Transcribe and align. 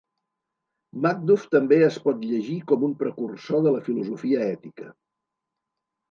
Macduff 1.05 1.43
també 1.55 1.77
es 1.87 1.99
pot 2.05 2.23
llegir 2.29 2.55
com 2.71 2.85
un 2.87 2.95
precursor 3.01 3.61
de 3.67 3.73
la 3.75 3.83
filosofia 3.89 4.41
ètica. 4.55 4.89